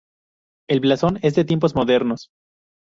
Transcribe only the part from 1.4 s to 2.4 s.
tiempos modernos.